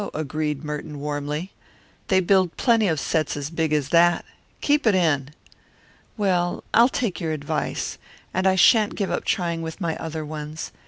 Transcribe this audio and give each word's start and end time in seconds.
agreed 0.15 0.63
Merton 0.63 0.99
warmly. 0.99 1.53
"They 2.07 2.21
build 2.21 2.57
plenty 2.57 2.87
of 2.87 2.99
sets 2.99 3.37
as 3.37 3.51
big 3.51 3.71
as 3.71 3.89
that. 3.89 4.25
Keep 4.59 4.87
it 4.87 4.95
in!" 4.95 5.29
"Well, 6.17 6.63
I'll 6.73 6.89
take 6.89 7.21
your 7.21 7.33
advice. 7.33 7.99
And 8.33 8.47
I 8.47 8.55
shan't 8.55 8.95
give 8.95 9.11
up 9.11 9.25
trying 9.25 9.61
with 9.61 9.79
my 9.79 9.95
other 9.97 10.25
ones. 10.25 10.71